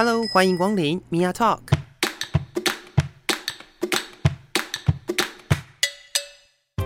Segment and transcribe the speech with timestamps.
[0.00, 1.58] Hello，欢迎光临 Mia Talk。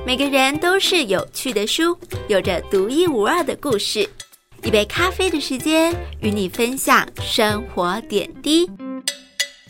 [0.06, 4.08] 每个人都是有趣的书，有着独一无二的故事。
[4.62, 8.66] 一杯咖啡的时间，与你分享生活点滴。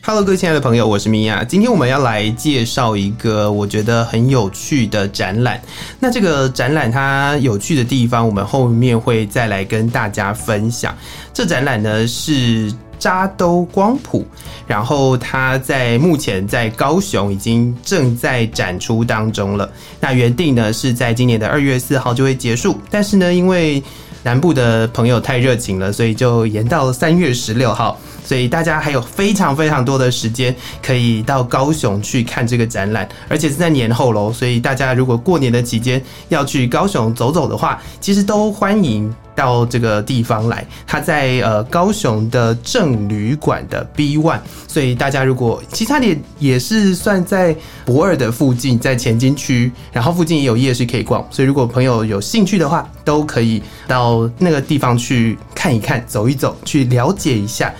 [0.01, 1.43] Hello，各位亲爱的朋友，我是米娅。
[1.43, 5.61] 今天我们要来介绍一个我觉得很有趣的展览。
[5.99, 10.97] 那这个展览它有趣的地方，我们后面会再来跟大家分享。
[11.33, 12.73] 这展览呢是
[13.03, 14.25] 扎兜光谱，
[14.65, 19.69] 然后它在目前在高雄已经正在展出当中了。
[19.99, 23.83] 那原定呢是在今年的二月四号就会结束，但是呢因为
[24.23, 27.99] 南部的朋友太热情了，所以就延到三月十六号。
[28.23, 34.31] 所以大家还有非常非常多的时间可以到高雄去看这个展览，而且是在年后喽。
[34.31, 40.65] 所以大家如果过年的期间要去高雄走走的话，其实都欢迎到这个地方来。
[40.85, 51.25] 他在呃高雄的正旅馆的 B One，所以大家如果其他也也是算在博尔的附近，在前金区，然后附近也有夜市可以逛。
[51.31, 57.73] 所以如果朋友有兴趣的话，都可以到那个地方去看一看、走一走，去了解一下。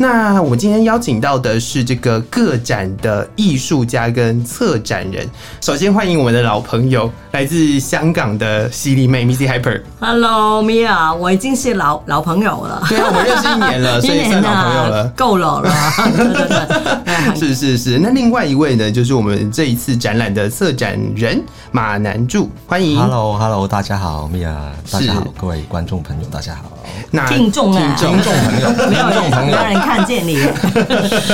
[0.00, 5.28] 那我们今天邀请到的是这个个展的艺术家跟策展人。
[5.60, 9.82] 首先欢迎我们的老朋友，来自香港的犀利妹 Missy Hyper。
[9.98, 12.80] Hello，Mia，我已经是老老朋友了。
[12.88, 15.68] 对啊，我们认识一年了， 所以算老朋友了，够老了。
[16.14, 17.98] 对对对，是是是。
[17.98, 22.96] 那另外一位呢，就是我们这一次展览的策展人马南柱，欢迎。
[22.96, 24.54] Hello，Hello，大家好，Mia，
[24.92, 26.70] 大家好，各位观众朋友，大家好。
[27.10, 30.36] 那听众啊，听众 朋友，没有人，没有人看见你。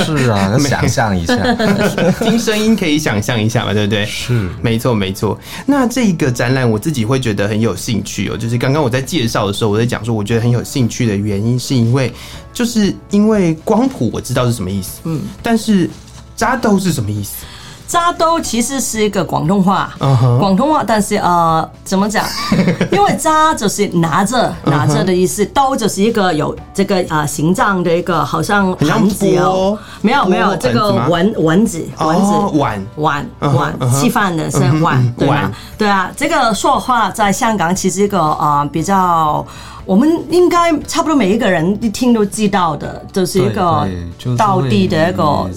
[0.05, 1.35] 是啊， 想象一下，
[2.23, 4.05] 听声音可以想象一下嘛，对不对？
[4.05, 5.37] 是，没错，没错。
[5.65, 12.11] 那这个展览我自己会觉得很有兴趣哦，就是刚刚我在介绍的时候，我在讲说我觉得很有兴趣的原因，是因为
[12.53, 15.89] 就是因为光谱我知道是什么意思，嗯，但是
[16.35, 17.45] 扎豆是什么意思？
[17.87, 20.55] 扎兜其实是一个广东话，广、uh huh.
[20.55, 22.25] 东话，但是呃，怎么讲？
[22.91, 25.77] 因为扎就是拿着，拿着的意思；兜、uh.
[25.77, 35.51] 就是一个有这个啊、呃、形状的一个，好像盘子哦，没有没有这个丸丸子丸子碗碗碗吃饭的是碗，对啊？
[35.77, 39.45] 对啊，这个说话在香港其实一个啊、呃、比较。
[39.85, 43.87] 我们应该差不多每一个人一听都知道的，就是一个
[44.35, 45.47] 道地的一个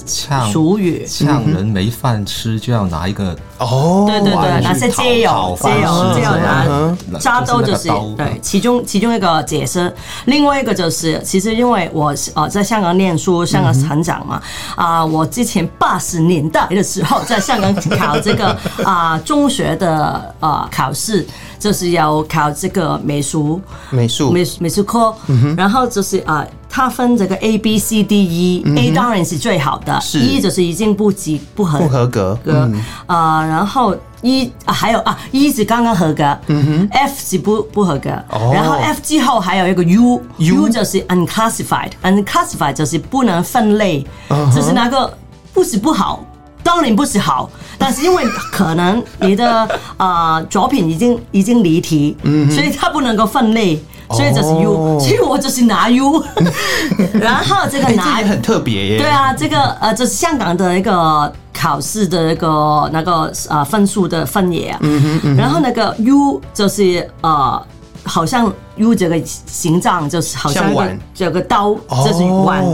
[0.52, 9.92] 俗语，呛人没饭吃就要拿一个哦，对对对，拿些街友街友街友拿扎刀就是对，其中其中一个解释，
[10.26, 14.42] 另外一个就是其实因为我呃在香港念书，香港成长嘛，
[14.76, 21.26] 啊，我之前八十年代的时候在香港考这个啊中学的呃考试。
[21.58, 23.60] 就是要考这个美术，
[23.90, 24.30] 美术。
[24.30, 41.00] 美美术科，嗯、然后就是啊，它、呃、分这个 A B C D E，A、当然是最好的是，E 就是已经不及不合不合格，嗯、呃，然后 E、啊、还有啊 E 是刚刚合格，嗯哼，F 是不不合格，哦、然后 F 之后还有一个 U，U U 就是
[41.06, 44.06] unclassified，unclassified 就是不能分类，
[44.54, 45.16] 就是那个
[45.52, 46.24] 不是不好。
[46.68, 47.48] 当然不是好，
[47.78, 56.22] 但是因为可能你的啊、呃、作品已经已经离题，嗯、所以它不能够分类，所以就是 U，、哦、所以我就是拿 U，
[57.18, 67.66] 然后这个拿、很特别耶，对啊，这个呃这是香港的一个考试的一个那个呃分数的分野啊，嗯嗯、然后那个 U 就是呃。
[68.08, 71.74] 好像 U 这个形状就是好像个这个刀，
[72.04, 72.64] 这是碗，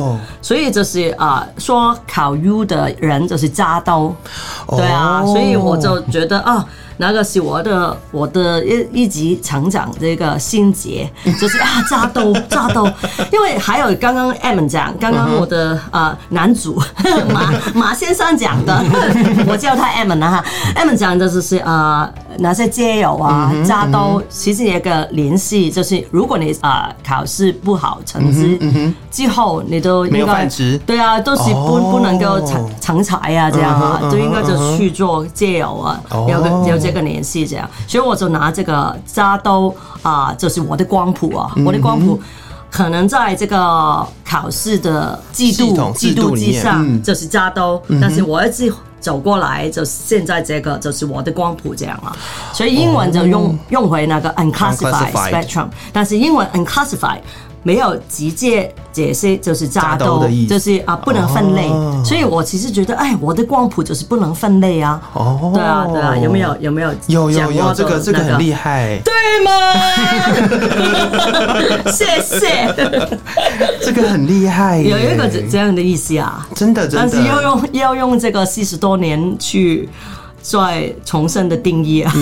[0.40, 4.14] 所以就是啊，说考 U 的人就是扎刀，
[4.68, 6.64] 对啊，所以我就觉得啊。
[6.96, 11.10] 那个是我的我的一一级成长这个心结，
[11.40, 12.86] 就是啊扎兜扎兜，
[13.32, 16.80] 因为还有刚刚 M 讲，刚刚我的呃男主
[17.32, 18.80] 马马先生讲的，
[19.48, 20.30] 我叫他 M 啊。
[20.30, 20.44] 哈
[20.76, 28.58] ，M 讲的就是呃那些街友啊扎兜，其实有一个联系，就是如果你啊、呃、考试不好成绩
[29.10, 36.83] 之后，你都应该没有饭吃，对啊，都是不不能够成成才啊这样啊，都应该就去做街友啊，有个有。
[36.84, 42.20] 这个联系这样，所以我就拿这个扎兜啊，就是我的光谱啊，我的光谱
[42.70, 52.16] 可能在这个考试的季度季度之上就是扎兜，但是我一直走过来，就是现在这个就是我的光谱这样啊，
[52.52, 57.20] 所以英文就用用回那个 unclassified spectrum，但是英文 unclassified。
[57.64, 60.54] 没有直接解释，就是扎兜的意思。
[60.54, 62.00] 就是啊不能分类，哦。
[62.04, 65.00] 所以我其实觉得，哎，我的光谱就是不能分类啊。
[65.14, 69.12] 哦，对啊，对啊，有没有有没有有有有，这个这个很厉害，对
[69.44, 69.50] 吗？
[71.90, 72.72] 谢谢，
[73.82, 79.88] 这个很厉害，有一个这这样的意思啊，真的真的，但是要用要用这个四十多年去
[80.44, 82.12] 再重生的定义啊。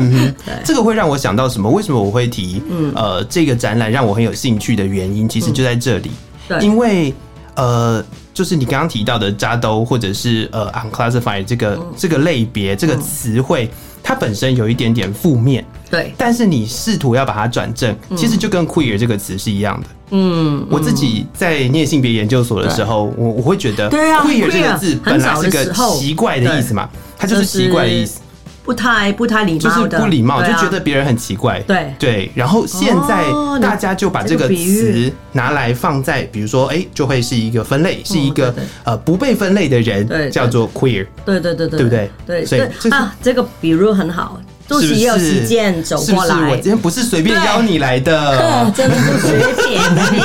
[0.64, 1.70] 这个会让我想到什么？
[1.70, 2.62] 为什么我会提？
[2.70, 6.10] 嗯呃，这个展览让我很有兴趣的原因，其实就在这里。
[6.48, 7.12] 对因为
[7.54, 8.02] 呃，
[8.36, 11.94] 就是你刚刚提到的扎兜或者是呃 unclassified 这个、嗯。
[11.96, 13.70] 这个类别这个词汇，
[14.02, 19.86] 它本身有一点点负面，对，但是你试图要把它转正，其实就跟 queer 这个词是一样的。
[20.10, 26.86] 嗯，我自己在念性别研究所的时候，我我会觉得对啊 queer 这个字本来是个奇怪的意思嘛，
[27.16, 28.20] 它就是奇怪的意思。
[28.66, 31.60] 不太不太礼貌就是不礼貌，啊就觉得别人很奇怪。
[31.60, 31.94] 对。
[31.98, 38.52] 对，然后现在哦大家就把这个词拿来放在，比如说，哎，就会是一个分类，是一个
[38.82, 41.06] 呃不被分类的对人，对叫做 queer。
[41.24, 41.84] 对对对对，对。
[41.84, 42.10] 不对？
[42.26, 46.32] 对，所以啊，这个比如很好，都是要时间走是不是？
[46.32, 46.64] 我今。
[46.64, 49.80] 天不是随便邀你来的，真的不随便
[50.12, 50.16] 你。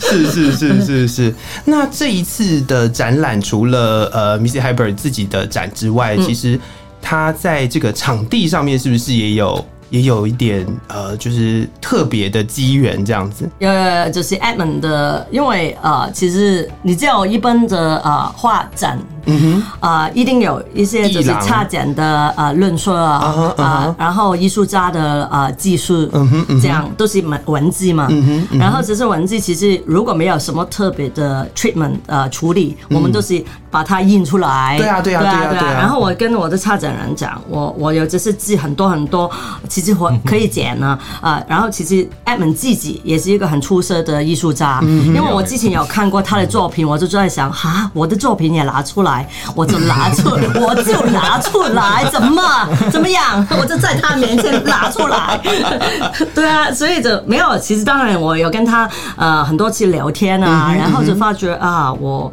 [0.00, 1.34] 是是是是是。
[1.64, 6.58] 那这一次的展览，除了呃 Missy Hyper 自己的展之外，嗯其实
[7.00, 13.48] 他在这个场地上面是不是也有也有一点呃，就是特别的机缘这样子？
[13.60, 39.30] 呃，就是 Edmond 的，因为呃，其实你只有一般的呃画展，嗯哼，呃，一定有一些就是插展的呃论述啊，然后艺术家的呃技术，嗯哼，这样都是文文字嘛，嗯哼，然后只是文字，其实如果没有什么特别的 treatment 呃处理，我们都是把它印出来，对啊对啊对啊对啊然后我跟我的差展人讲，我我有就是字很多很多，
[39.68, 49.09] 其实我可以剪呢，啊，然后其实 Edmond 自己也是一个很出色的艺术家，嗯因为我之前有看过他的作品，我就在想，哈，我的作品也拿出来，
[49.54, 50.30] 我就拿出，
[50.60, 52.42] 我就拿出来，怎么
[52.90, 55.40] 怎么样，我就在他面前拿出来，
[56.34, 62.32] 对啊，所以就没有，其实当然我有跟他呃很多次聊天啊，然后就发觉啊我。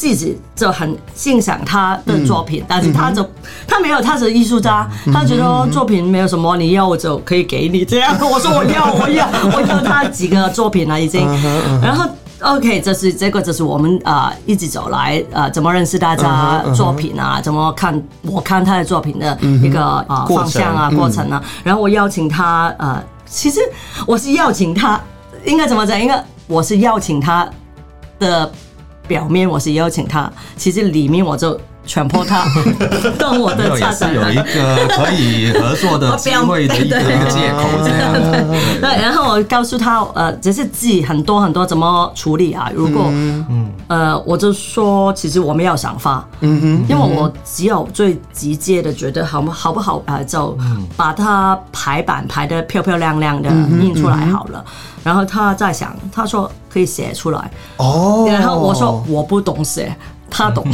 [0.00, 3.22] 自己就很欣赏他的作品，但是他就
[3.68, 8.16] 他没有，他是艺术家，他觉得作品没有什么，你要我就可以给你这样。
[8.18, 11.28] 我说我要，我要， 我要他几个作品了已经。
[11.82, 12.08] 然后
[12.40, 21.44] OK，这是这个就是我们啊、呃、一直走来呃怎么认识大家作品啊，怎么看我看他的作品的一个啊、呃、方向啊过程啊。
[21.62, 23.60] 然后我邀请他呃，其实
[24.06, 24.98] 我是邀请他，
[25.44, 26.00] 应该怎么讲？
[26.00, 27.46] 应该我是邀请他
[28.18, 28.50] 的。
[29.10, 32.44] 表面我是邀请他，其实里面我就强迫他
[33.18, 36.98] 跟我的策展有一个可以合作的 机会的一个
[37.28, 38.12] 借口，这样。
[38.80, 42.70] 对， 然后我告诉他，呃，这是字很多很多，怎么处理啊？
[42.74, 50.56] 如果，嗯，呃，我就说，其实我没有想法，嗯哼，因为我只有最直接的觉得好不好不好啊，就
[50.96, 53.50] 把它排版排的漂漂亮亮的
[53.80, 54.64] 印出来好了。
[55.02, 59.96] 然后他在想，他说可以写出来，哦，然后我说我不懂写。
[60.30, 60.64] 他懂，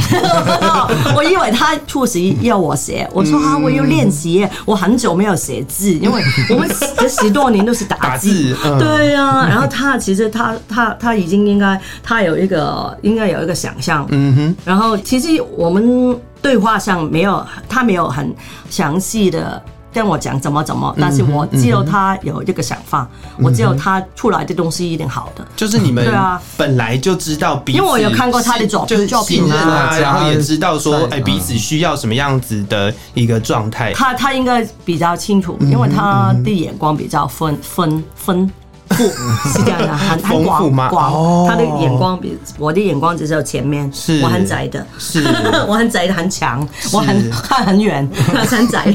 [1.15, 18.33] 我以为他初时要我写，我说啊，我要练习，我很久没有写字，因为 我们这十多年都是打字，对啊，然后他其实他他他已经应该他有一个应该有一个想象，嗯哼，然后其实我们对话上没有他没有很
[18.69, 19.61] 详细的。
[19.97, 23.09] 跟我讲怎么怎么，但是我知道他有这个想法，
[23.39, 25.43] 嗯、我知道他出来的东西一定好的。
[25.55, 33.91] 就是你们对啊，本来就知道彼此，因为我有看过他的作品，就是信任啊，啊然后也知道说，哎，彼此需要什么样子的一个状态。
[33.93, 38.47] 他他应该比较清楚，因为他的眼光比较分分分。
[38.89, 39.03] 富
[39.49, 44.21] 是这样的，很很广广，他的眼光比我的眼光只有前面，是。
[44.21, 45.23] 我很窄的，是。
[45.67, 48.93] 我很窄的很强，我很看很远，他很窄。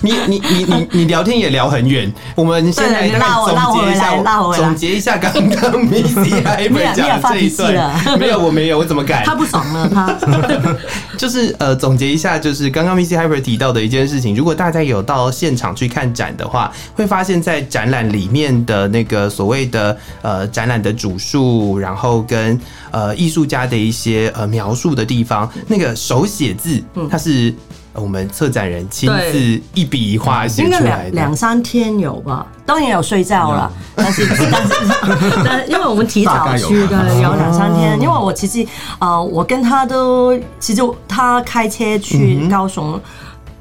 [0.00, 4.22] 你你你你你聊天也聊很远，我们现在大概总结一下，
[4.54, 9.22] 总结一下刚刚 Missy Hyper 讲的这一段，没有我没有，我怎么改？
[9.24, 10.14] 他不爽了，他。
[11.16, 18.83] 就是呃总结一下，就是刚刚 Missy Hyper 提到的一件事情，如果大家有到现场去看展的话，会发现在展览里面的。
[18.88, 22.58] 那个所谓的呃展览的主述，然后跟
[22.90, 27.54] 呃艺术家的一些呃描述的地方，那个手写字，它是
[27.92, 32.46] 我们策展人亲自一笔一画写出来的，两两三天有吧？
[32.66, 34.26] 当然有睡觉了，但是
[35.44, 38.00] 但是因为我们提早去的，有两三天。
[38.00, 38.66] 因为我其实
[38.98, 43.00] 呃，我跟他都其实他开车去高雄。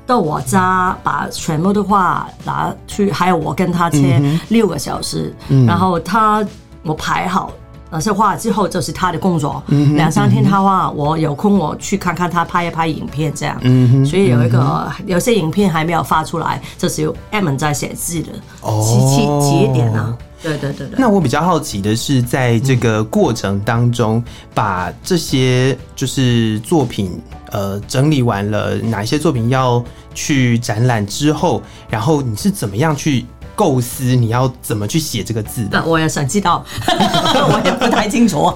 [0.05, 6.45] 到我家把全部的画拿去，还有我跟他切六个小时，嗯、然后他
[6.83, 7.51] 我排好
[7.89, 9.63] 那些画之后，就是他的工作。
[9.67, 13.57] 嗯、两三天他画，我有空我去看看他拍一拍影片这样。
[13.61, 14.59] 嗯、所以有一个、
[14.99, 20.17] 嗯、有些影片还没有发出来，就是有 Edmond 在写字的，迟迟迟一点啊。
[20.43, 20.99] 对对对对。
[20.99, 24.23] 那我比较好奇的是，在这个过程当中，
[24.53, 27.19] 把这些就是作品。
[27.53, 29.83] 呃，整理完了哪一些作品要
[30.15, 33.23] 去展览之后，然后你是怎么样去
[33.55, 34.15] 构思？
[34.15, 35.63] 你要怎么去写这个字？
[35.69, 38.51] 那我也想知道， 我也不太清楚。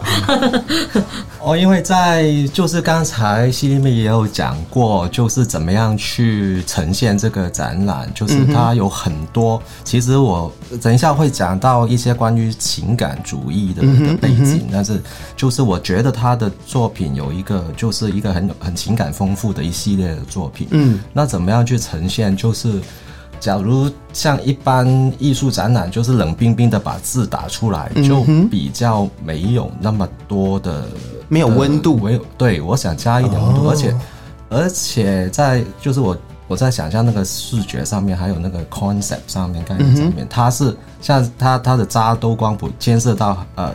[1.48, 9.56] 哦，因为在就是刚才西丽妹也有讲过，就是怎么样去呈现这个展览，就是它有很多。
[9.56, 10.52] 嗯、其实我
[10.82, 15.02] 等一下会讲到一些关于情感主义的的背景，但是
[15.38, 20.68] 就是我觉得他的作品有一个，就是一个很很情感丰富的一系列的作品。
[20.72, 22.36] 嗯，那怎么样去呈现？
[22.36, 22.82] 就是。
[23.40, 24.86] 假如像一般
[25.20, 30.86] 艺术展览，就是冷冰冰的把字打出来，就比较没有那么多的
[31.30, 31.98] 没有温度。
[31.98, 33.96] 没有，对，我想加一点温度，而且
[34.50, 36.18] 而且在就是我
[36.48, 43.72] 我在想象那个视觉上面，还有那个 concept 上面概念上面，它是像它它的扎都光谱牵涉到呃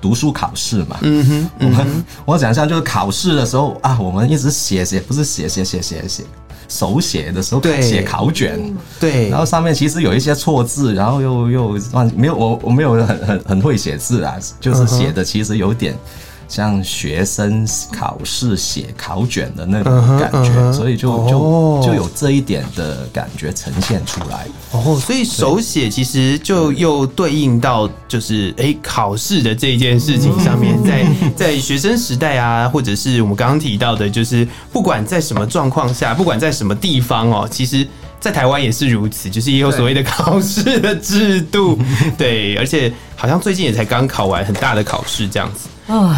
[0.00, 0.96] 读书考试嘛。
[1.02, 6.24] 嗯哼，我们我想象就是考试的时候啊，我们一直写写，不是写写写写写。
[6.68, 8.60] 手写的时候写考卷，
[9.00, 11.80] 对，然后上面其实有一些错字，然后又又
[12.14, 15.96] 没有我我没有很很很会写字啊，就是写的其实有点。
[16.48, 20.72] 像学生考试写考卷的那种感觉，uh uh.
[20.72, 24.46] 所以就就就有这一点的感觉呈现出来。
[24.72, 37.86] 哦，oh, 所以手写其实就又对应到就是哎考试的这件事情上面， 在在学生时代啊，或者是我们刚刚提到的，就是不管在什么状况下，不管在什么地方哦，其实，
[38.18, 41.78] 在台湾也是如此，就是也有所谓的考试的制度，
[42.16, 45.68] 对，而且好像最近也才刚考完很大的考试这样子。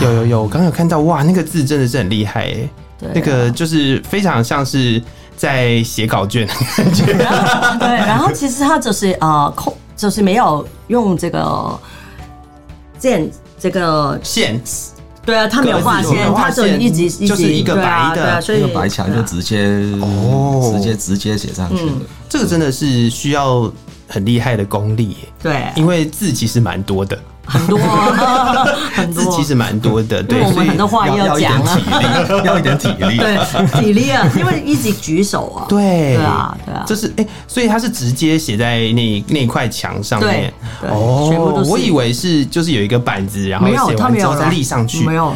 [0.00, 5.03] 有有有，我刚刚有看到哇，那个字真的是很厉害哎，对啊、那个就是非常像是
[5.37, 7.07] 在写稿卷的感觉。
[7.79, 11.79] 对，然后其实他就是呃，空就是没有用这个
[12.99, 14.61] 线，这个线。
[15.23, 19.67] 对啊，他没有画线，他就一直一直就是一个白的，所以一个白墙就直接
[20.00, 21.93] 哦，直接直接写上去了。
[22.29, 23.71] 这个真的是需要
[24.09, 27.17] 很厉害的功力，对，因为字其实蛮多的。
[27.50, 27.78] 很多，
[28.95, 30.23] 很多，其实蛮多的。
[30.23, 31.78] 对，我们很多话要讲啊，
[32.45, 35.66] 要一点体力，对，体力啊，因为一直举手啊。
[35.69, 36.85] 对，对啊，对啊。
[36.87, 40.52] 就是哎，所以他是直接写在那那块墙上面。
[40.88, 41.64] 哦。
[41.69, 45.04] 我以为是就是有一个板子，然后写完之后再立上去。
[45.04, 45.35] 没有。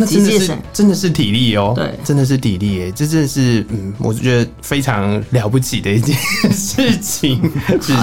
[0.00, 6.16] 那真的是真的是体力哦，对，真的是体力诶，这真的是嗯，我觉得非常了不起的一件
[6.54, 7.40] 事情。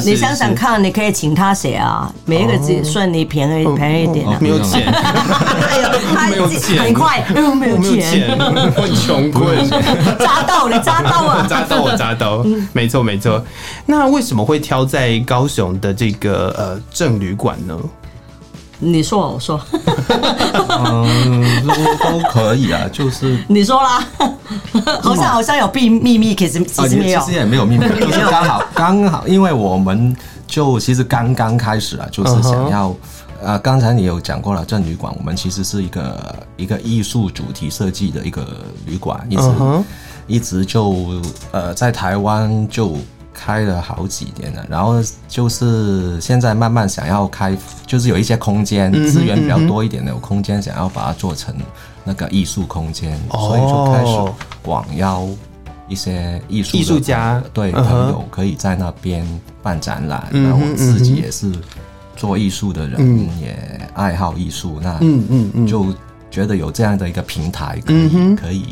[0.05, 4.37] 你想想看，你可以请他写啊，每一个字算你便宜便宜一点啊。
[4.41, 4.85] 没有钱，
[6.29, 8.37] 没有钱，很快，没有没有钱，
[8.75, 9.57] 很 穷困。
[10.19, 13.41] 扎到你扎到啊，扎到我扎到，没错没错。
[13.85, 17.79] 那为什么会挑在高雄的这个呃正旅馆呢？
[18.85, 19.59] 你说，我说，
[20.69, 24.05] 嗯，都都可以啊，就是 你说啦，
[25.01, 26.59] 好像好像有秘秘密，其实
[26.95, 30.15] 没有，其实也没有秘密， 就是刚好刚好，因为我们
[30.47, 32.95] 就其实刚刚开始啊，就是想要，
[33.41, 38.45] 呃，刚才你有讲过了，正旅馆，我们其实是一个一个艺术主题设计的一个
[38.85, 39.51] 旅馆，一直
[40.27, 42.97] 一直就呃在台湾就。
[43.35, 44.95] 开了好几年了，然后
[45.27, 51.53] 就是现在慢慢想要开，就是有一些空间资源比较多一点的有空间，想要把它做成
[52.05, 55.27] 那个艺术空间，所以就开始广邀
[55.89, 57.43] 一些艺术艺术家。
[57.53, 59.27] 对朋友可以在那边
[59.61, 60.27] 办展览。
[60.31, 61.51] 然后我自己也是
[62.15, 63.57] 做艺术的人，也
[63.93, 65.93] 爱好艺术，那嗯嗯嗯，就
[66.31, 68.65] 觉得有这样的一个平台可以可以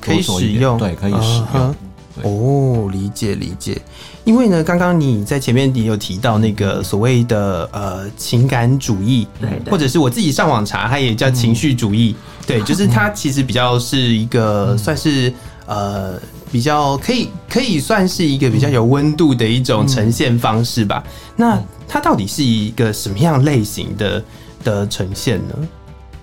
[0.00, 1.74] 可以使用，对，可以使用。
[2.22, 3.80] 哦，理解理解，
[4.24, 15.32] 因为呢，刚刚你在前面也有提到那个所谓的呃情感主义，对，对，或者是我自己上网查，它也叫情绪主义，嗯、对， 就是它其实比较是一个、嗯、算是
[15.66, 16.18] 呃
[16.50, 21.02] 比较可以可以算是一个比较有温度的一种呈现方式吧。
[21.06, 24.24] 嗯、那它到底是一个什么样类型的
[24.64, 25.54] 的呈现呢？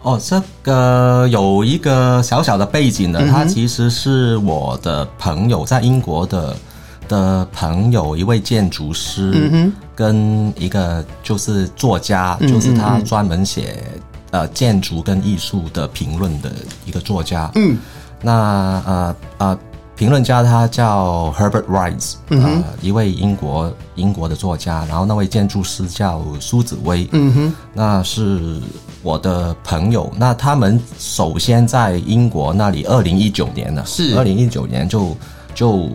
[0.03, 6.55] 哦，这个有一个小小的背景的，他其实是我的朋友，在英国的
[7.07, 13.83] 的朋友，一位建筑师，跟一个就是作家，就是他专门写
[14.31, 16.51] 呃建筑跟艺术的评论的
[16.85, 17.49] 一个作家。
[17.55, 17.77] 嗯，
[18.21, 19.59] 那呃呃。
[19.95, 28.59] 评论家他叫 Herbert Rice，呃，一位英国英国的作家，然后那位建筑师叫苏子威，嗯哼，那是
[29.03, 30.11] 我的朋友。
[30.17, 35.15] 那他们首先在英国那里，二零一九年呢，是二零一九年就
[35.53, 35.89] 就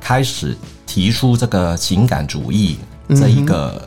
[0.00, 2.78] 开始提出这个情感主义
[3.10, 3.80] 这一个。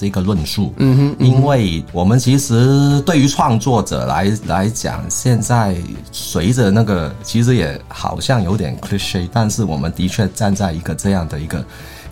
[0.00, 5.76] 这个论述，嗯哼，因为我们其实对于创作者来来讲，现在
[6.10, 11.64] 随着那个其实也好像有点 cliche，但是我们的确站在一个这样的一个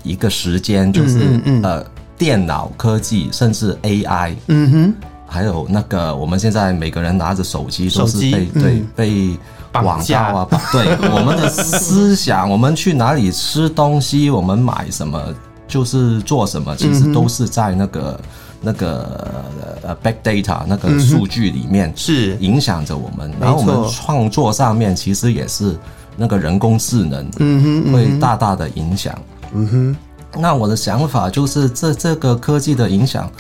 [0.03, 1.87] 一个时间，就是嗯嗯呃
[2.19, 4.95] 电脑科技甚至 AI，嗯哼，
[5.29, 9.39] 还有那个我们现在每个人拿着手机都是被对、嗯、被
[9.83, 15.23] 网购啊，对我们的思想， 我们去哪里吃东西，我们买什么。
[15.69, 18.29] 就是做什么，其实都是在那个、嗯、
[18.63, 19.45] 那个
[19.83, 22.39] 呃 back data 那个数据里面是。
[22.39, 23.31] 影响着我们。
[23.39, 25.79] 然后我们创作上面其实也是
[26.17, 29.15] 那个人工智能，嗯哼，会大大的影响。
[29.53, 29.97] 嗯哼，
[30.41, 33.31] 那我的想法就是，这这个科技的影响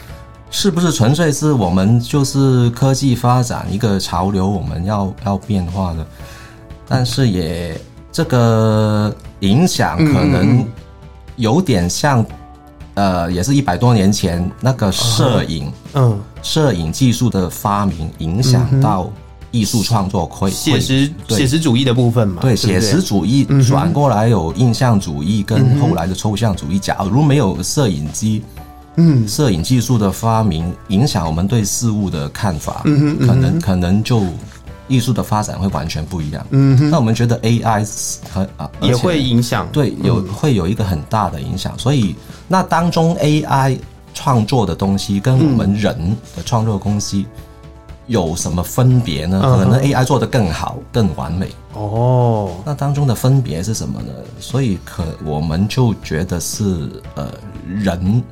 [0.50, 6.06] 是不是纯粹是我们就是科技发展一个潮流，我们要要变化的？
[6.86, 10.66] 但是也这个影响可能。
[11.38, 12.26] 有点像，
[12.94, 19.08] 呃，也是一百多年前那个摄影，嗯，摄影技术的发明影响到
[19.52, 22.42] 艺术创作，会写实写实主义的部分嘛？
[22.42, 26.76] 对，写实主义转过来有印象主义跟后来的抽象主义。
[26.76, 28.42] 假如没有摄影机，
[28.98, 32.82] 嗯，摄影技术的发明影响我们对事物的看法，
[33.26, 34.22] 可能可能就。
[34.90, 36.46] 艺术的发展会完全不一样。
[36.48, 37.86] 嗯，那我们觉得 AI
[38.32, 41.78] 和啊也会影响，对，有会有一个很大的影响。
[41.78, 42.16] 所以
[42.48, 43.78] 那当中 AI
[44.14, 45.94] 创作的东西跟我们人
[46.34, 47.26] 的创作东西
[48.06, 49.42] 有什么分别呢？
[49.42, 51.50] 可能 AI 做得更好、更完美。
[51.74, 54.10] 哦，那当中的分别是什么呢？
[54.40, 57.30] 所以可我们就觉得是呃
[57.66, 58.22] 人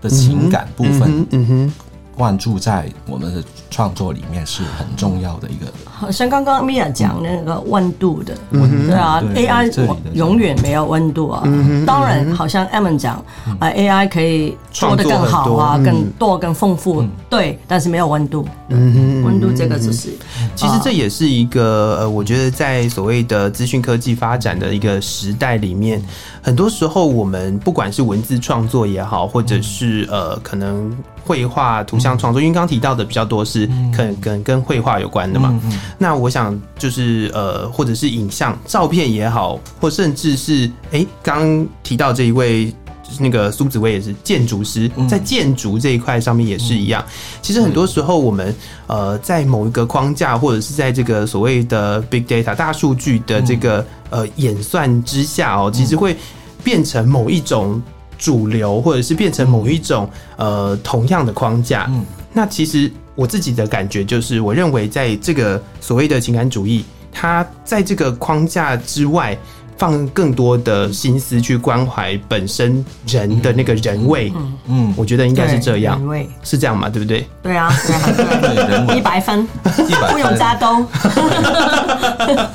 [0.00, 1.26] 的情感部分。
[1.30, 1.72] 嗯哼。
[2.16, 3.44] 关注在我们的
[3.76, 5.66] 创作里面是很重要的一个。
[5.84, 9.70] 好像刚刚 Mia 讲那个温度的，对啊，AI
[10.14, 11.42] 永远没有温度啊。
[11.86, 13.22] 当然，好像 Eman 讲
[13.58, 18.48] 啊，AI 可以做的更好啊，更多、更丰富，对，但是没有温度。
[18.68, 20.08] 嗯，温度这个就是，
[20.54, 26.02] 其实这也是一个呃，我觉得在所谓的资讯科技发展的一个时代里面，
[26.40, 30.96] 很多时候我们不管是文字创作也好，或者是呃，可能。
[31.26, 33.65] 绘画、图像创作，因为刚刚提到的比较多是
[33.96, 35.60] 跟跟跟绘画有关的嘛。
[35.98, 42.66] 那我想就是呃，或者是影像、照片也好，或甚至是哎，刚刚提到这一位
[43.02, 47.04] 就是那个苏紫薇也是建筑师，在建筑这一块上面也是一样。
[47.40, 48.54] 其实很多时候我们
[48.86, 56.16] 呃，在某一个框架，或者是在这个所谓的 big data 大数据的这个呃演算之下哦，其实会
[56.62, 57.80] 变成某一种。
[58.18, 62.02] 主流，或者是变成某一种呃同样的框架，嗯，
[62.32, 69.36] 那其实我自己的感觉就是，我认为在这个所谓的情感主义，它在这个框架之外，
[69.76, 77.26] 放更多的心思去关怀本身人的那个人味，嗯嗯，我觉得应该是这样，人味是这样嘛，对不对？
[77.42, 79.48] 对啊，对，一百分，
[79.88, 80.12] 一百分。
[80.12, 80.86] 不用加兜。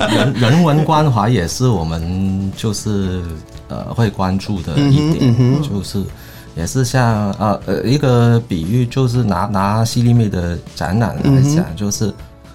[0.08, 3.20] 人人文关怀也是我们就是。
[3.68, 6.04] 呃，会关注的一点、嗯嗯、就是，
[6.54, 12.12] 也是像呃呃一个比喻，就是拿拿希利妹的展览来讲，嗯、就是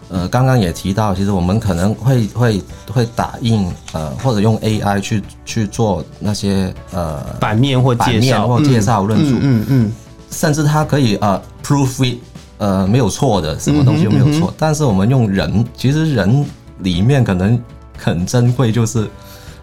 [0.10, 9.91] 呃刚刚也提到，其实我们可能会会会打印呃或者用 AI 去去做那些呃版面或介绍或介绍论述，嗯嗯，
[10.29, 12.17] 甚至它可以呃 proofread
[12.57, 16.45] 呃没有错的，什么东西都没有错，但是我们用人，其实人
[16.79, 17.60] 里面可能
[17.97, 19.07] 很珍贵，就是。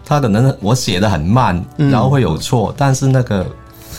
[0.07, 3.43] 他可能我写的很慢，然后会有错，嗯、但是那个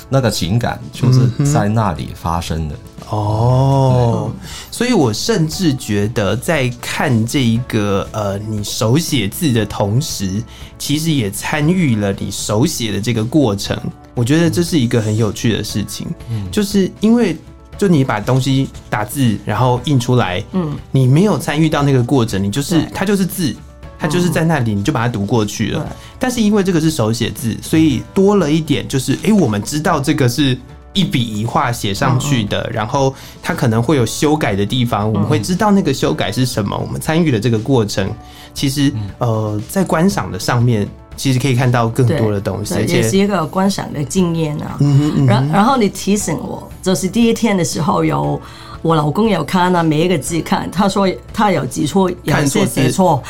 [0.09, 2.75] 那个情感就是在那里发生的。
[3.09, 4.31] 哦，
[4.71, 10.43] 所以我甚至觉得在看这一个呃你手写字的同时，
[10.77, 13.79] 其实也参与了你手写的这个过程。
[14.15, 17.37] 我觉得这是一个很有趣的事情，嗯、就是因为
[17.79, 23.55] 就你把东西打字然后印出来，嗯，你没有参与到那个过程，你就是它就是字。
[23.99, 25.87] 它就是在那里，你就把它读过去了。
[26.19, 30.57] 但是因为这个是手写字，所以多了一点，就是哎、欸，我们知道这个是
[30.93, 36.77] 一笔一画写上去的，然后它可能会有修改的地方，我们会知道那个修改是什么。
[36.77, 38.11] 我们参与了这个过程，
[38.55, 44.79] 其实呃，在观赏的上面其实可以看到更多的东西，而且也是一个观赏的经验啊。
[45.27, 48.41] 然、嗯、然后你提醒我，就是第一天的时候有
[48.87, 53.21] 我老公有看啊，每一个字看，他说他有记错，有些写错，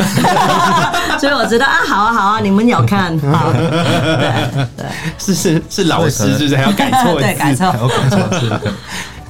[1.19, 4.87] 所以我觉得啊，好啊好啊，你们有看， 好对对，
[5.19, 7.15] 是是是老师是不是还要改错？
[7.21, 8.53] 对，改错，还要改错是。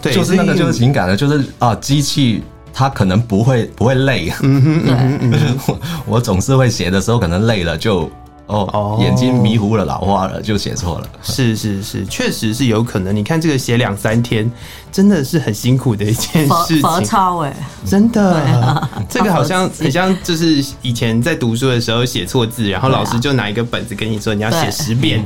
[0.02, 2.42] 对，就是那个就是情感的，就是啊，机器。
[2.78, 8.10] 他可能不会不会累，嗯哼，嗯哼，我我总是会写的时候可能累了就。
[8.48, 11.08] 哦哦，眼睛迷糊了，老花了，就写错了。
[11.20, 13.16] 是是是，确实是有可能。
[13.16, 14.48] 你看这个写两三天，
[14.96, 16.80] 真的是很辛苦的一件事情。
[16.80, 17.54] 罚抄哎，
[17.84, 25.22] 真的，啊、这个好像 很像，就是以前在读书的时候写错字，然后老师就拿一个本子跟你说，你要写十遍，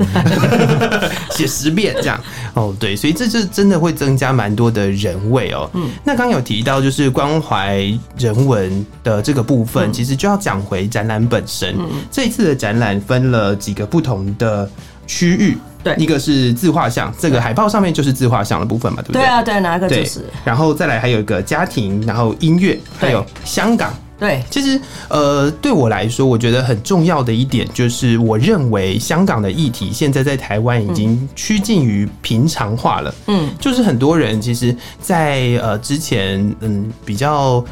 [1.31, 2.21] 写十遍这样。
[2.55, 5.71] 哦，对，所以这就真的会增加蛮多的人味哦。
[5.75, 7.83] 嗯，那刚有提到就是关怀
[8.19, 11.77] 人文的这个部分，其实就要讲回展览本身。
[12.11, 12.91] 这一次的展览。
[13.11, 14.71] 分了几个不同的
[15.11, 19.23] 区域，对，一个是自画像，这个海报上面就是自画像的部分嘛，对不对？
[19.23, 20.25] 对啊，对，哪一个就是？
[20.45, 23.93] 然后再来还有一个家庭，然后音乐，还有香港。
[24.21, 33.13] 对，其实呃，对我来说，我觉得很重要的一点就是，我认为香港的议题现在在台湾已经趋近于平常化了。
[33.27, 37.65] 嗯，就是很多人其实在，在呃之前，嗯，比较。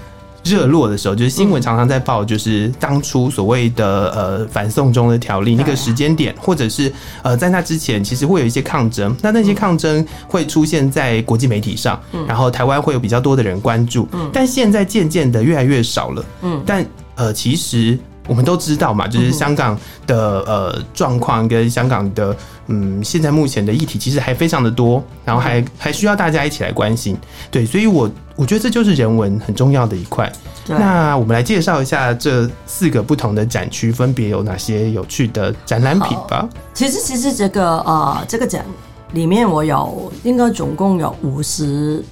[0.44, 9.14] 热络的时候，就是新闻常常在报，就是当初所谓的呃反送中的条例那个时间点，或者是呃在那之前，其实会有一些抗争。
[9.22, 14.09] 那那些抗争会出现在国际媒体上，然后台湾会有比较多的人关注。
[14.33, 16.24] 但现在渐渐的越来越少了。
[16.42, 17.98] 嗯，但呃其实。
[18.28, 22.36] 我们都知道嘛， 就是香港的呃状况跟香港的
[22.68, 27.16] 嗯现在目前的议题其实还非常的多，然后还还需要大家一起来关心。
[27.50, 30.30] 对，所以我我觉得这就是人文很重要的一块。
[30.66, 36.46] 那我们来介绍一下这四个不同的展区分别有哪些有趣的展览品吧。
[36.74, 38.64] 其实其实这个呃这个展
[39.12, 42.04] 里面我有应该总共有五十。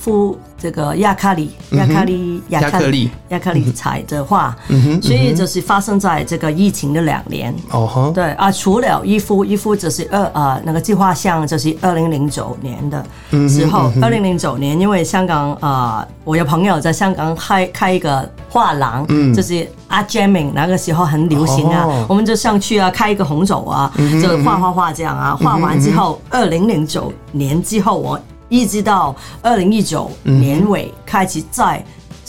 [0.00, 4.56] 夫这个亚克力、亚克力、亚克力、亚克力彩的画，
[5.02, 7.54] 所以就是发生在这个疫情的两年。
[7.70, 13.04] 哦，对啊，除了一幅，一幅就是二呃那个计划像就是二零零九年的
[13.46, 28.18] 时候，二零零九年因为香港啊、呃，我有朋友在香港开开一个画廊，嗯，就是 Art Jamming 那个时候很流行啊，我们就上去啊开一个红酒啊，就画画画这样啊，画完之后，二零零九年之后我。
[28.50, 31.82] 一直到二零一九年尾开始，在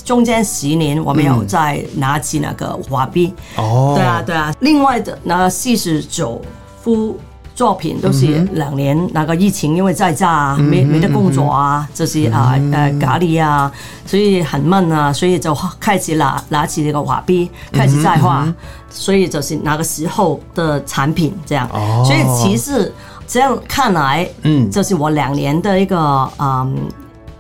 [0.06, 3.34] 中间十年我没有再拿起那个画笔。
[3.58, 4.54] 哦，对啊，对啊。
[4.62, 6.40] 另外的那四十九
[6.82, 7.18] 幅
[7.56, 13.72] 作品都是两年那个疫情，因为在家啊，没没得工作啊，就是啊呃隔离啊，
[14.06, 18.48] 所以很闷啊，所以就开始拿拿起这个画笔开始在画，
[18.90, 21.68] 所以就是那个时候的产品这样。
[21.74, 22.94] 哦，所以其实。
[23.32, 26.76] 这样看来，嗯，这是我两年的一个嗯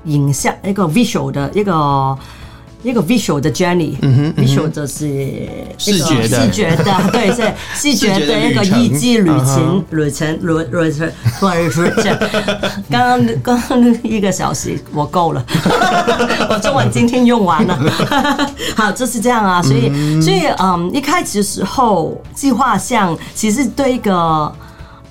[0.05, 2.17] 影像，一个 visual 的一个
[2.81, 12.17] 一个 visual 的 journey，嗯哼，visual 就是视觉的，视觉的， 对，是视觉的一个意志旅程，旅程，旅旅程，旅程。
[12.89, 15.45] 刚刚刚刚一个小时我够了，
[16.49, 17.77] 我中文今天用完了。
[18.77, 24.49] 好，就是这样啊，所以所以嗯，一开始的时候计划像其实对一个。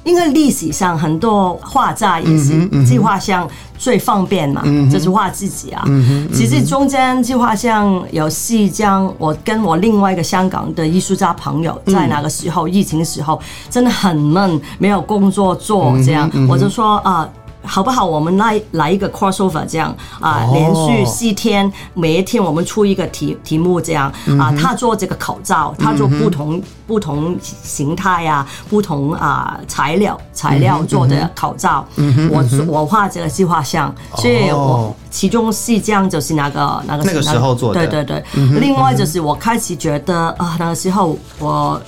[0.04, 5.84] 因为历史上很多画家也是自画像最方便嘛，就是画自己啊。
[6.32, 17.20] 其实中间自画像有四张，我跟我另外一个香港的艺术家朋友，在那个时候、嗯、疫情的时候真的很闷，没有工作做，这样、我就说啊。
[17.20, 17.30] 呃
[17.62, 18.04] 好不好？
[18.04, 24.52] 我们来来一个 crossover，这样啊，连续四天，每一天我们出一个题题目，这样啊。
[24.58, 31.86] 他做这个口罩，他做不同不同形态啊，不同啊材料材料做的口罩。
[32.30, 37.86] 我我画这个计划像，所以我其中四张就是那个那个那个时候做的。
[37.86, 38.58] 对对对。
[38.58, 41.80] 另外就是我开始觉得啊，那个时候我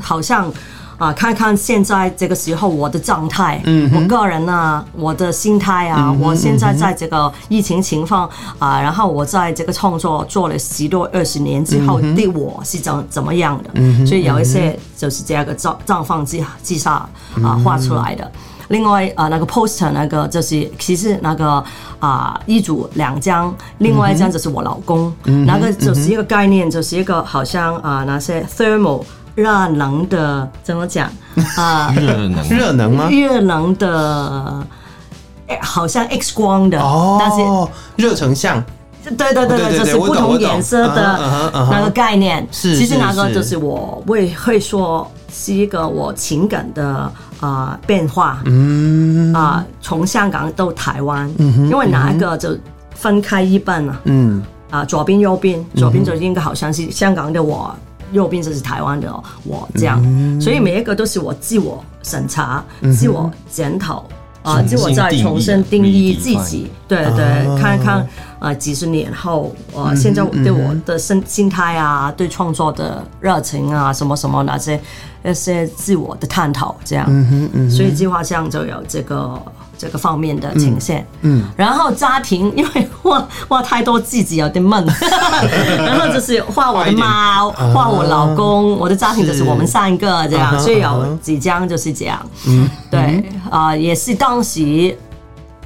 [0.00, 0.52] 好像。
[0.96, 8.28] 啊，看看现在这个时候我的状态，嗯，我个人啊，我的心态啊，嗯、我现在在这个疫情情况
[8.58, 16.92] 啊，然后我在这个创作做了十多二十年之后对我是怎怎么样的，嗯、所以有一些就是这个状状况之之下
[17.42, 18.30] 啊画出来的。
[18.68, 21.62] 另外啊，那个 poster 那个就是其实那个
[21.98, 29.02] 啊一组两张，另外一张就是我老公，嗯、那个就是一个概念，就是一个好像啊那些 thermal。
[29.34, 31.10] 热能的怎么讲？
[31.56, 31.92] 啊？
[31.96, 32.48] 热能。
[32.48, 33.08] 热能吗？
[33.10, 34.64] 热能的，
[35.60, 37.38] 好像 X 光的哦，但是
[37.96, 38.62] 热成像，
[39.02, 42.46] 对对对对，就是不同颜色的那个概念。
[42.50, 46.88] 是，其实那个就是我会会说是一个我情感的
[47.40, 49.32] 啊、呃、变化，嗯。
[49.34, 52.56] 啊，从、呃、香港到台湾，嗯，因为哪一个就
[52.94, 54.42] 分开一半了，嗯。
[54.70, 57.72] 啊，左边右边，左边就应该好像是香港的我，
[58.14, 62.64] 右边就是台湾的我，这样，嗯、所以每一个都是我自我审查、
[62.96, 64.02] 自我检讨。
[64.44, 68.06] 啊，自我再重新定义自己，对对，看看
[68.38, 74.78] 啊，几十年后，呃，现在对我的心心态啊，对创作的热情啊，什么什么那些
[75.24, 77.06] 一些自我的探讨，这样，
[77.70, 79.40] 所以计划上就有这个。
[79.76, 84.86] 这个方面的呈现，嗯，然后家庭，因为画画太多自己有点闷，
[85.84, 94.96] 然后就是画我的猫，画我老公，我的家庭就是我们三个这样，所以有几张就是这样，嗯，对，啊，也是当时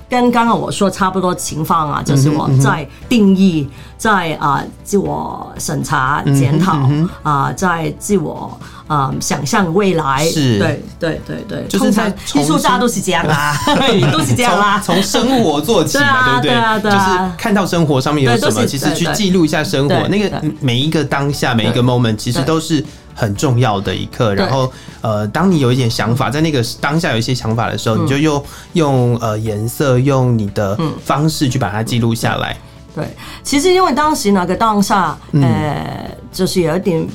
[0.08, 6.88] 跟刚刚我说差不多情况啊，就是我在定义，在啊自我审查检讨
[7.22, 8.58] 啊，在自我。
[8.88, 13.54] 啊、嗯，想象未来，是，对，对，对，对，就是在艺术家都是这样啊，
[14.10, 16.80] 都是这样啊，从生活做起嘛，对不对？
[16.80, 22.82] 对，就是看到生活上面有什么，其实去记录一下生活，那个每一个当下，每一个 moment，其实都是
[23.18, 24.34] 很重要的一刻。
[24.34, 32.56] 然后，呃，当你有一点想法，在那个当下有一些想法的时候，你就用用呃颜色，用你的方式去把它记录下来。
[32.94, 33.04] 对，
[33.42, 37.06] 其实因为当时那个当下，呃，就是有一点。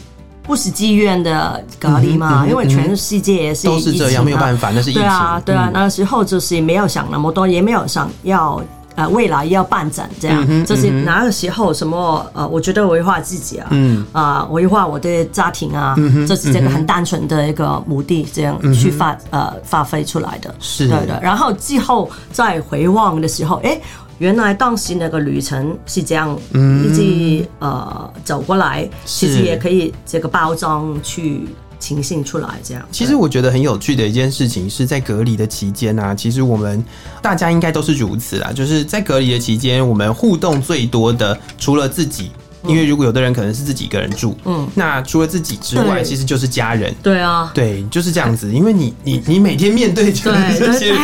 [0.46, 2.46] 不是自愿的隔离嘛？
[2.46, 5.02] 因为全世界也是都是这样，没有办法，那是疫情。
[5.02, 8.62] 对啊，对啊，那时候就是没有想那么多，也没有想要
[8.96, 10.66] 呃未来要办展这样。
[10.66, 13.70] 就是那个时候什么呃，我觉得维护自己啊，
[14.12, 15.96] 啊维护我的家庭啊，
[16.28, 20.54] 这是这个很单纯的一个目的，这样去发呃发挥出来的。
[20.60, 21.20] 是对的。
[21.22, 23.80] 然后之后再回望的时候，哎。
[24.20, 31.46] 原来当时那个旅程是这样，一直呃走过来，其实也可以这个包装去
[31.84, 32.48] 情形出来。
[32.64, 36.82] 这样，其实我觉得很有趣的一件事情是在隔离的期间啊，其实我们
[37.22, 42.32] 大家应该都是如此啊，就是在隔离的期间，我们互动最多的除了自己。
[42.66, 46.94] 因为如果有的人可能是自己一个人住，嗯，那除了自己之外，其实就是家人。
[47.02, 48.52] 对啊，对，就是这样子。
[48.54, 50.96] 因为你你你每天面对就是这些，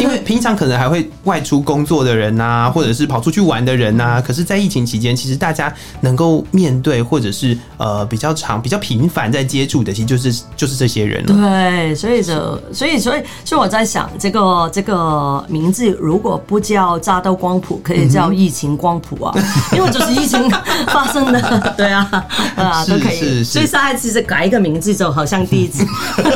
[0.00, 11.34] 因为平常可能还会外出工作的人呐，或者是跑出去玩的人呐，可是，在疫情期间，其实大家能够面对或者是呃比较长、比较频繁在接触的，其实就是就是这些人了。
[11.34, 19.34] 对，所以就所以所以所以我在想，这个这个名字如果不叫扎兜光谱，可以叫疫情光谱啊，
[19.72, 20.48] 因为就是疫情
[21.08, 21.12] 发。
[21.14, 22.08] 真的， 对啊，
[22.56, 25.84] 啊都可以，所以上一次是改一个名字，就好像第一次，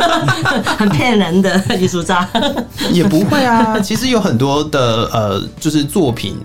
[0.79, 2.29] 很骗人的艺术家，
[2.91, 3.79] 也不会啊。
[3.81, 6.37] 其实有很多的呃，就是作品，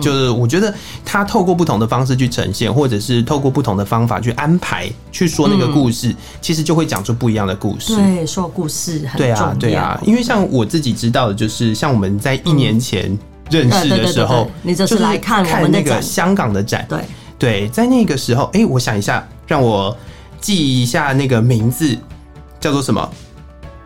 [0.00, 0.72] 就是我觉得
[1.04, 7.94] 他透过不同的方式去呈现，或者是透过不同的方法去安排去说那个故事，嗯、其实就会讲出不一样的故事。
[7.96, 9.36] 对，说故事很重要。
[9.36, 13.16] 对啊，对啊，因为像我自己知道的，就是像我们在一年前
[13.50, 16.98] 认识的时候，你就是来看我们那个香港的展，对。
[17.38, 19.96] 对，在那个时候，哎，我想一下，让我
[20.40, 21.96] 记一下那个名字，
[22.58, 23.10] 叫做什么？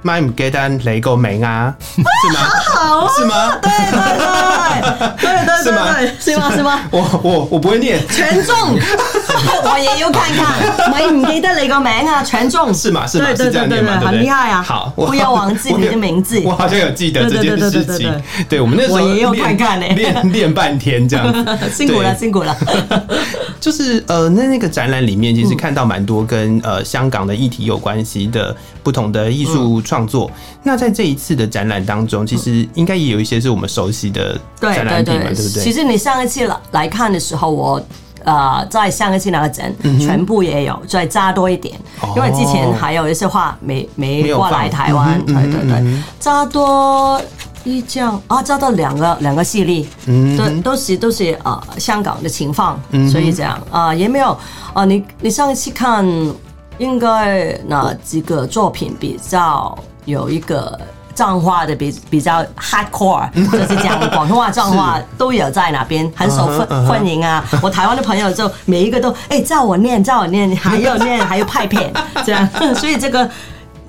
[0.03, 1.75] 买唔记得你个名啊？
[1.85, 2.41] 是吗？
[2.75, 3.57] 好，是吗？
[3.61, 4.01] 对对
[5.21, 5.97] 对对对，是吗？
[6.19, 6.51] 是吗？
[6.57, 6.81] 是吗？
[6.91, 12.23] 我我我不会念全中，我也要看看，买唔记得你个名啊？
[12.23, 13.07] 全中是吗？
[13.07, 13.29] 是吗？
[13.37, 14.01] 是这样念吗？
[14.01, 14.63] 很厉害啊！
[14.63, 16.41] 好，不要忘记你的名字。
[16.45, 18.23] 我好像有记得这件事情。
[18.49, 21.27] 对，我们那时候我也要看看呢，练练半天这样，
[21.71, 22.57] 辛苦了，辛苦了。
[23.61, 29.81] 就是呃，那那个展览里面，其实看到蛮多跟呃香港的议题有关系的不同的艺术。
[29.83, 30.31] 创作。
[30.63, 35.63] 那在这一次的展览当中，其实应该也有一些是我们熟悉的展览品嘛，对不对？
[35.63, 37.83] 其实你上一次来来看的时候，我
[38.25, 41.75] 呃在上一次那个展全部也有，再加多一点，
[42.17, 47.21] 因为之前还有一些画没没过来台湾，对对对，加多
[47.65, 54.37] 一张啊，加多两个两个系列，嗯，都都是都是呃香港的情况，所以这样啊也没有
[54.73, 56.07] 啊，你你上一次看。
[56.81, 60.81] 应该哪几个作品比较有一个
[61.15, 67.45] 脏话的比比较 hardcore， 就是讲广东话脏话都有在那边很受欢欢迎啊！
[67.63, 71.93] 我台湾的朋友就每一个都哎叫我念叫我念，还要念还要拍片
[72.25, 73.31] 这样，所以这个。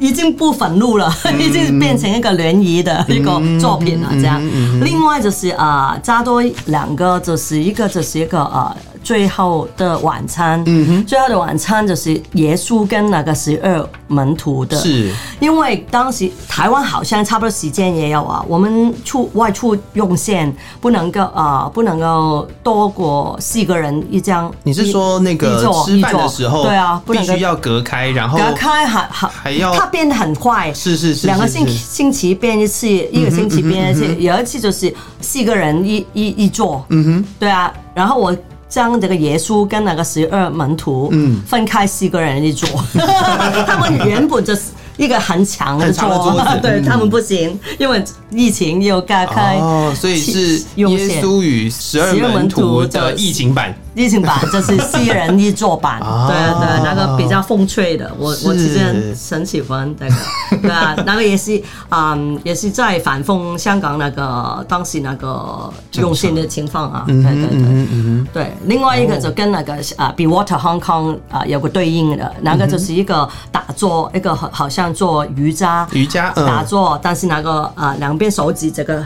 [0.01, 4.07] 已经不愤怒了，已经变成一个联谊的一个作品了。
[4.13, 4.41] 这样，
[4.83, 10.61] 另外就是啊，加多两个，就是一个就是一个呃最后的晚餐。
[10.65, 14.77] 嗯哼，最后的晚餐就是耶稣跟那个十二门徒的。
[14.77, 24.51] 是，因为当时台湾好像差不多时间也有啊，我们出外出用线不能够啊、呃，不能够多过四个人一张。
[24.63, 26.63] 你是说那个吃饭的时候？
[26.63, 30.73] 对啊，必须要隔开，然后隔开还还还要它变得很快。
[30.73, 36.83] 是是是，两个星星期变一次，一个星期变一次，有一次就是四个人一一一桌。
[36.89, 38.35] 嗯哼，对啊，然后我
[38.71, 42.67] 将这个耶稣跟那个十二门徒，嗯，分开四个人一桌，
[43.67, 44.61] 他们原本就是。
[44.97, 50.85] 一个很强的桌， 对他们不行，因为疫情又隔开，哦，所以是耶
[51.23, 53.73] 稣与十二门徒的疫情版。
[53.93, 60.15] 疫情版就是四人一桌版，对对，那个比较风趣的，我我其实很喜欢那个，
[60.61, 79.05] 对啊，那个也是，嗯，也是在反讽香港那个当时那个用心的情况啊，对对对，对，另外一个就跟那个啊，Be Water Hong Kong 啊有个对应的，那个就是一个打坐，一个好好像做瑜伽，瑜伽打坐，但是那个啊两边手指这个。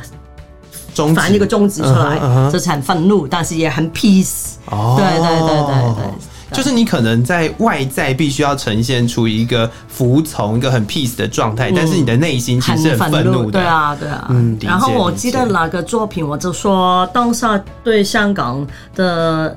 [1.15, 2.19] 反一个中指出来，
[2.51, 4.53] 这是很愤怒，但是也很 peace。
[4.65, 13.60] 哦，对对对对对，就是你可能在外在必须要呈现出一个服从、一个很 peace 的状态，但是你的内心其实很愤怒的。
[13.60, 14.27] 对啊，对啊。
[14.29, 14.58] 嗯。
[14.62, 19.55] 然后我记得哪个作品，我就说当下对香港的。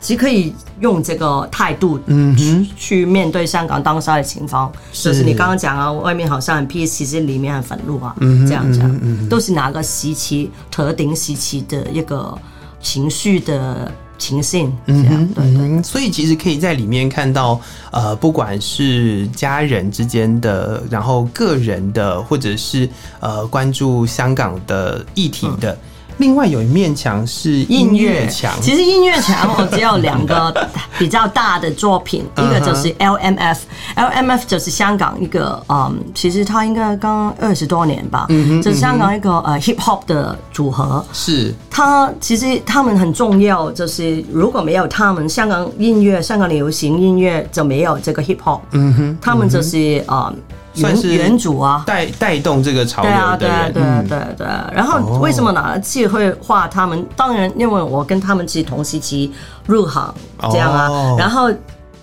[0.00, 12.36] 其实可以用这个态度，嗯，去面对香港当下的情况，就是你刚刚讲啊，外面好像很 peace，其实里面很愤怒啊，嗯，这样讲，都是哪个时期特定时期的一个
[12.80, 15.82] 情绪的情形，嗯哼，对对。
[15.82, 17.60] 所以其实可以在里面看到，
[17.90, 22.88] 呃，不管是家人之间的，然后个人的，或者是
[23.20, 25.76] 呃关注香港的议题的。
[26.20, 30.54] 另外有一面墙是音乐墙，其实音乐墙我只有两个
[30.98, 41.54] 比较大的作品，一个就是 LMF，LMF 就是香港一个嗯，其实它应该刚二十多年吧，嗯就是香港一个呃 hip hop 的组合，是。
[41.70, 50.32] 它其实他们很重要，就是如果没有他们，香港音乐、香港流行音乐就没有这个 hip hop，嗯哼，他们就是呃。
[50.74, 54.46] 算是原主啊，带带动这个潮流的人，对啊，对啊对对对。
[54.74, 55.78] 然后为什么呢？
[55.80, 57.06] 既会画他们？
[57.16, 59.32] 当然，因为我跟他们是同时期
[59.66, 60.14] 入行
[60.50, 61.16] 这样啊。
[61.18, 61.50] 然后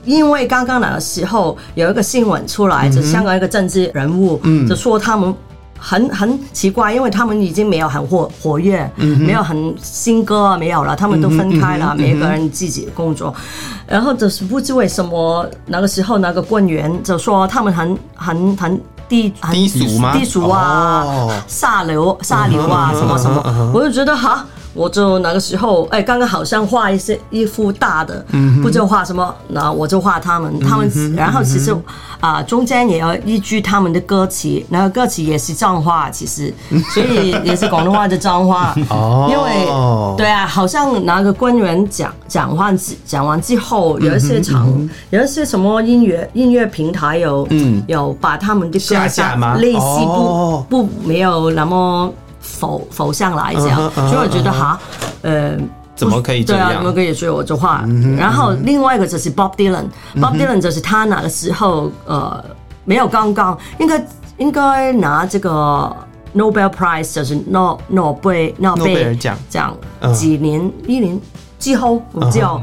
[0.05, 5.33] 因为刚刚那个时候有一个新闻出来，就香港一个政治人物，就说他们。
[5.79, 13.33] 很很奇怪，因为他们已经没有很活活跃，嗯、没有很新歌没有了，他们都分开了，嗯、每个人自己的工作。
[13.37, 20.13] 嗯、然后就是不知为什么那个时候那个官员就说他们很很很低低俗吗？
[20.13, 24.45] 低俗啊，下流下流啊，什么什么，我就觉得哈。
[24.77, 28.23] 我就那个时候，哎，刚刚好像画一些一幅大的，
[28.61, 29.33] 不就画什么？
[29.47, 31.71] 那我就画他们，他们，嗯、然后其实
[32.19, 36.53] 啊、呃，中间也要依据他们的歌词，然后歌词也是脏话，其实，
[36.93, 38.75] 所以也是广东话的脏话。
[38.89, 49.55] 哦，因为对啊，好像那个官员讲讲完讲完之后，有一些场，嗯、有一些什么音乐音乐平台有，嗯，有把他们的歌下架吗？
[49.57, 52.13] 类似不、哦、不没有那么。
[52.47, 54.79] 否否上来这样，所以我觉得哈，
[55.21, 55.57] 呃，
[55.95, 56.69] 怎么可以这样？
[56.69, 57.13] 对啊，怎么可以？
[57.13, 57.85] 所以我就画。
[58.17, 62.43] 然后另外一个就是 Bob Dylan，Bob Dylan 就是他那个时候呃
[62.85, 64.07] 没有刚刚应该
[64.37, 65.95] 应该拿这个
[66.33, 69.37] Nobel Prize，就是诺诺贝诺贝尔奖。
[69.49, 69.75] 这样
[70.13, 70.71] 几年？
[70.87, 71.19] 一年
[71.59, 72.61] 之后我不知道，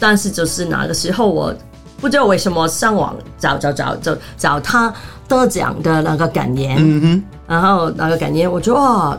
[0.00, 1.54] 但是就是那个时候我
[2.00, 4.92] 不知道为什么上网找找找找找他
[5.28, 7.22] 得奖的那个感言。
[7.46, 9.18] 然后那个感言，我觉得哇，然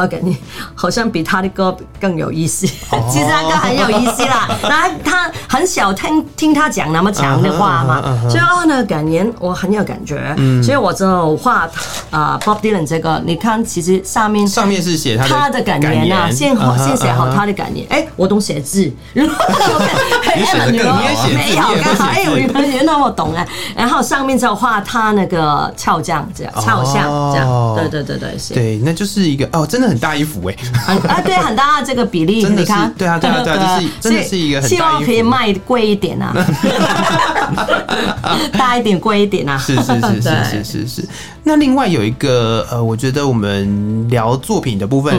[0.00, 0.36] 后感觉
[0.74, 2.66] 好像比他的歌更有意思。
[2.90, 3.00] Oh.
[3.10, 8.30] 其实他歌很有意思啦， 然后他很少听听他讲那么长的话嘛，uh uh.
[8.30, 11.68] 所以啊，那个感言我很有感觉，嗯、所以我就画
[12.10, 17.86] 啊、呃、Bob Dylan 这个，你看其实上面上面是写他的感言呐、啊，先好先写好他的感言。
[17.90, 18.10] 哎、uh，huh, uh.
[18.16, 19.34] 我懂写字，然 后
[20.36, 27.48] 你写的更好，没有刚好哎，我女朋友那么懂啊，然后上面就画他那个肖像这样，肖像这样。
[27.48, 27.78] Oh.
[27.78, 30.56] 对对对对，对，那就是一个哦，真的很大一幅哎。
[31.08, 34.68] 啊，对，很大这个比例， 你看，对啊，对啊，对啊，就是真的是一个很。
[34.68, 36.34] 希望可以卖贵一点啊，
[38.52, 39.58] 大一点，贵一点啊。
[39.58, 41.08] 是是是是是是是。
[41.42, 45.14] 那另外有一个呃，我觉得我们聊作品的部分。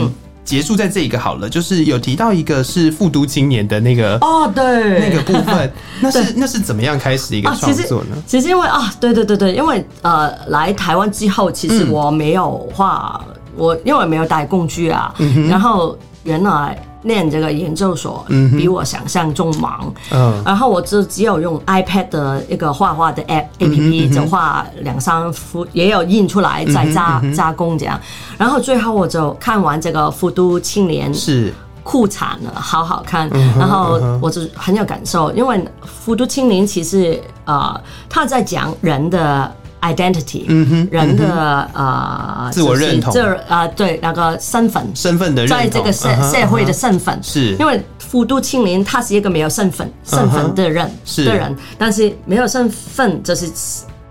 [0.46, 8.16] 结束在这一个好了，就是有提到一个是复都青年的那个哦，对，那个部分， 那是那是怎么样开始一个创作呢？
[8.28, 13.20] 其实因为啊，对对对对，因为呃，来台湾之后，其实我没有画，
[13.56, 15.14] 我因为没有带工具啊，
[15.48, 18.24] 然后原来念这个研究所，
[18.56, 19.92] 比我想象中忙。
[20.10, 28.00] 嗯，然后我就只有用 iPad 的一个画画的 App A P P，就画两三幅，也有印出来再加加工这样。
[28.36, 31.54] 然后最后我就看完这个《富都青年》是
[31.84, 33.30] 酷惨了，好好看。
[33.56, 39.52] 然后我就很有感受，因为《富都青年》其实呃，他在讲人的。
[39.82, 47.54] identity，嗯哼，人的呃自我认同，这啊对那个身份，身份的认同，在这个社社会的身份，是。
[47.56, 51.24] 因为富都青年他是一个没有身份身份的人，是。
[51.24, 53.50] 的人，但是没有身份就是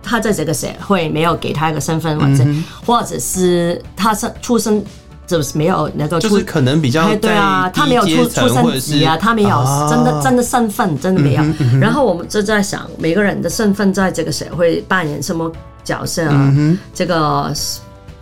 [0.04, 2.46] 他在这个社会没有给他一个身份，或者
[2.86, 4.84] 或者是他生出生
[5.28, 11.44] 就是没有那个，就是可能比较对啊，他没有出出生级啊，他没有真的真的身份，真的没有。
[11.80, 15.52] 然后我们就在想，每个人的身份在这个社会扮演什么
[15.84, 16.54] 角色啊？
[16.94, 17.54] 这个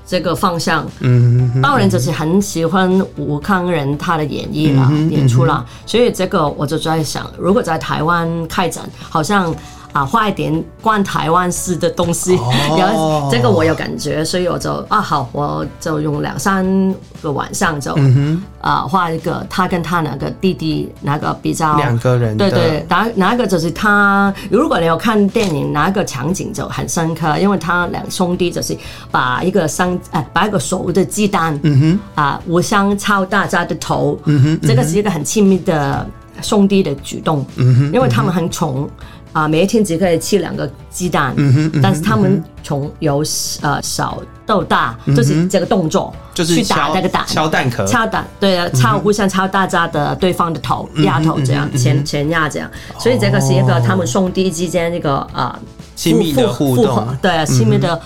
[0.06, 5.66] 这个方向，嗯，当然就是很喜欢吴康仁他的演绎啦，演出啦。
[5.86, 9.54] 所以这个我就在想，如果在台湾开展，好像。
[9.94, 12.34] 啊，画一点关台湾事的东西，
[12.78, 13.32] 然后、oh.
[13.32, 16.66] 这个我有感觉，所以我就啊好，我就用两三
[17.22, 18.38] 个晚上就、mm hmm.
[18.60, 28.76] 啊画一个他跟他那个弟弟那个比较两个人对对，哪哪一个就是他，如果你有看电影，哪一个场景就很深刻，因为他两兄弟就是
[29.12, 31.98] 把一个生哎把一个熟的鸡蛋，mm hmm.
[32.16, 34.68] 啊互相敲大家的头，mm hmm.
[34.68, 36.04] 这个是一个很亲密的
[36.42, 37.94] 兄弟的举动，mm hmm.
[37.94, 38.90] 因为他们很宠。
[39.34, 43.24] 啊，每一天只可以吃两个鸡蛋，嗯哼，但是他们从由
[43.62, 52.70] 呃小到大，就是这个动作，就是去打那个蛋，敲蛋壳，敲蛋，对啊，敲互相敲大家的对方的头，压头这样，前前压这样，
[53.00, 55.60] 所以这个是一个他们兄弟之间那个啊
[55.96, 58.00] 亲密的互动，对啊，亲密的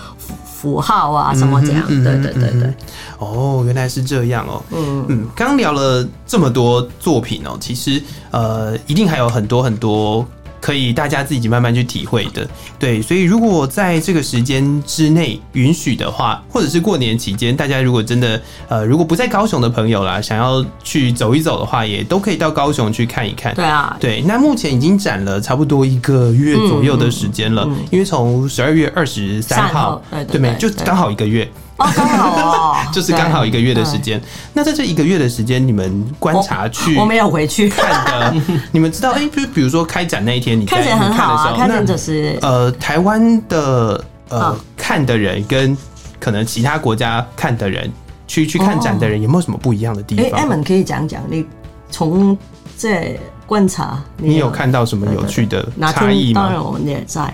[0.44, 2.72] 符号啊什么这样，对对对对，
[3.18, 5.04] 哦，原来是这样哦，嗯。
[5.08, 10.26] 嗯，刚聊了这么多作品哦，其实呃，一定还有很多很多。
[10.60, 12.48] 可以大家自己慢慢去体会的，
[12.78, 23.54] 对，所以如果在这个时间之内允许的话，或者是过年期间，大家如果真的呃，如果不在高雄的朋友啦，想要去走一走的话，也都可以到高雄去看一看。
[23.54, 27.76] 对啊，对，那目前已经展了差不多一个月左右的时间了，嗯。
[27.78, 31.48] 嗯、因为从十二月二十三号，对对没，就刚好一个月。
[31.78, 32.30] 哦，刚好
[32.72, 34.20] 哦， 就是刚好一个月的时间。
[34.52, 38.34] 那在这一个月的时间，你们观察去， 我没有回去看的，
[38.72, 39.12] 你们知道？
[39.12, 45.76] 哎，就比如说开展那一天，你看起来很好啊，看展就是呃，台湾的呃看的人跟
[46.18, 47.90] 可能其他国家看的人
[48.26, 50.40] 去去看展的人有没有什么不一样的地方？
[50.40, 51.46] 哎，Emma 可以讲讲，你
[51.90, 52.36] 从
[52.76, 56.42] 这观察，你有看到什么有趣的差异吗？
[56.42, 57.32] 当然，我们也在。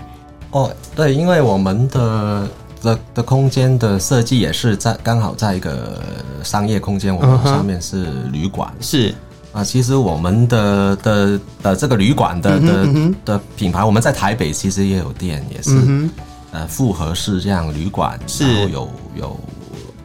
[0.51, 2.47] 哦，对，因为我们的。
[2.85, 5.99] 的的空间的设计也是在刚好在一个
[6.43, 9.13] 商业空间，我们上面是旅馆，是。
[9.51, 12.87] 啊，其实我们的的的这个旅馆的的
[13.23, 16.09] 的品牌，我们在台北其实也有店，也是
[16.51, 19.39] 呃复合式这样旅馆，然后有有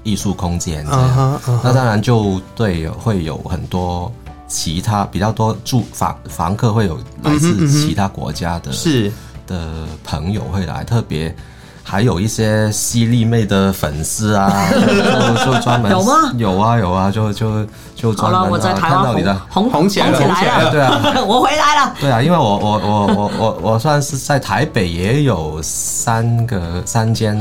[0.05, 4.13] 艺术空间这样，那当然就对会有很多
[4.47, 9.13] 其他比较多住房房客会有来自其他国家的是。
[9.49, 11.35] 的朋友会来，特别。
[11.83, 16.13] 还有一些犀利妹的粉丝啊， 就就专门有吗？
[16.37, 27.37] 有啊有啊，就就就专门啊，看到你的红红起来了，对啊， 我回来了，对啊，因为我我我我我我算是在台北也有三个三间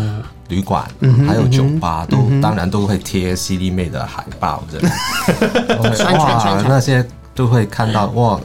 [0.48, 0.84] 旅馆，
[1.28, 6.18] 还有酒吧，都当然都会贴犀利妹的海报，这样。
[6.18, 8.40] 哇，那些都会看到哇。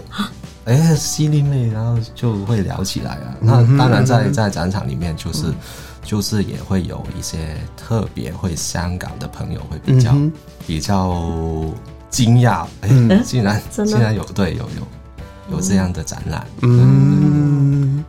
[0.66, 3.36] 哎，犀利妹，然后就会聊起来啊。
[3.38, 5.54] 那当然在，在在展场里面，就是、嗯、
[6.04, 10.32] 就是也会有一些特别会香港的朋友会比较、嗯、
[10.66, 11.64] 比较
[12.10, 12.88] 惊讶，哎，
[13.24, 16.46] 竟然 竟然有对有有有这样的展览。
[16.62, 18.04] 嗯，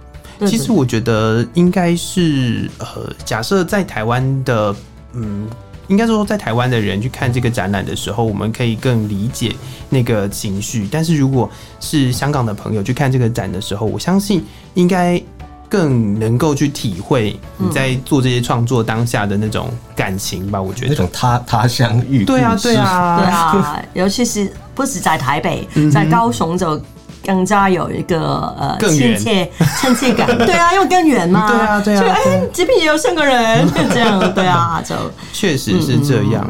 [0.45, 4.75] 其实我觉得应该是呃，假设在台湾的
[5.13, 5.47] 嗯。
[5.87, 9.55] 应该说，在台湾的人去看这个展览的时候，我们可以更理解
[9.87, 10.87] 那个情绪。
[10.91, 11.47] 但是，如果
[11.79, 14.43] 是香港的朋友去看这个展的时候，我相信
[14.73, 15.21] 应该
[15.69, 20.61] 更能够去体会你在做这些创作当下的那种感情吧。
[20.61, 20.89] 我觉得。
[20.89, 26.81] 那种他他乡遇，对啊，对啊，对啊，尤其是不止在台北，在高雄就。
[27.27, 29.51] 更加有一个呃亲切
[29.81, 34.93] 亲切感， 对啊，因为更远嘛，对啊，对啊，就哎，这边也有三个人，这样，对啊，就
[35.33, 36.47] 确实是这样。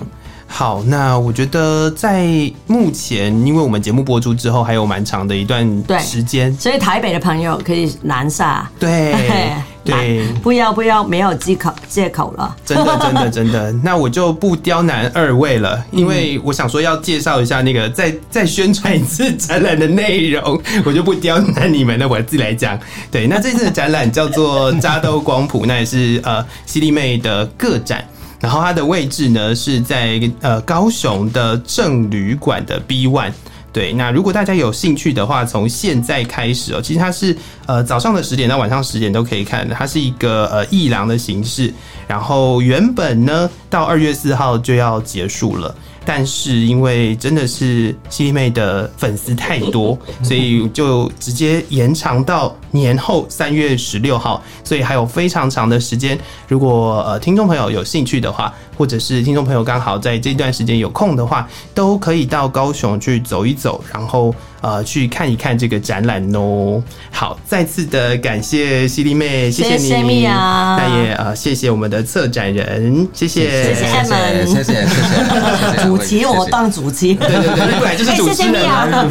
[0.57, 2.25] 好，那我觉得在
[2.65, 9.13] 目前，因为我们节目播出之后还有蛮长的一段时间，所以台北的朋友可以南下，对，
[9.83, 12.55] 对，不要不要，没有借口借口了。
[12.65, 22.79] 真的真的真的， 那我就不刁难二位了，因为我想说要介绍一下那个，再再宣传一次展览的内容， 我就不刁难你们了，我自己来讲。
[23.11, 28.01] 对，那这次的展览叫做扎兜光谱，那也是呃犀利妹的个展。
[28.45, 33.31] 然后它的位置呢是在呃高雄的正旅馆的 B One。
[33.73, 37.35] 对，那如果大家有兴趣的话，从现在开始哦，其实它是
[37.65, 41.73] 呃早上的十点到晚上十点都可以看的，它是一个呃艺廊的形式。
[42.07, 45.73] 然后原本呢到二月四号就要结束了。
[46.05, 56.17] 但是因为真的是犀利妹的粉丝太多，所以就直接延长到年后三月十六号，所以还有非常长的时间。
[56.47, 64.33] 如果呃听众朋友有兴趣的话，或者是听众朋友刚好在这段时间有空的话，都可以到高雄去走一走，然后。
[64.61, 66.81] 呃，去看一看这个展览哦。
[67.11, 69.77] 好，再次的感谢犀利妹，谢谢你。
[69.77, 70.75] 谢谢米娅。
[70.79, 75.83] 那也呃，谢谢我们的策展人，谢谢，谢谢艾们，谢谢谢谢。
[75.83, 79.07] 主持我当主持，对对对，你本来就是主持人啊，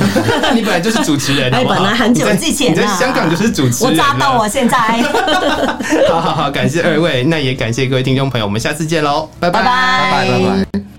[0.53, 4.77] 你本来就是主持人，你本来很久之前你在香港就是主持人，我抓到我现在。
[6.11, 9.67] 好好好，感谢二位，那也感谢各位听众朋友，我们下次见喽，拜拜
[10.11, 10.94] 拜拜拜拜。